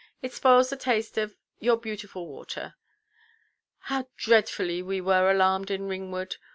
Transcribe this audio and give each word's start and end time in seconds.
It 0.23 0.33
spoils 0.33 0.71
the 0.71 0.77
taste 0.77 1.19
of—your 1.19 1.77
beautiful 1.77 2.25
water. 2.25 2.73
How 3.81 4.07
dreadfully 4.17 4.81
we 4.81 4.99
were 4.99 5.29
alarmed 5.29 5.69
in 5.69 5.87
Ringwood. 5.87 6.37